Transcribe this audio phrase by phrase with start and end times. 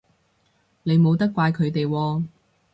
[0.81, 2.23] 你冇得怪佢哋喎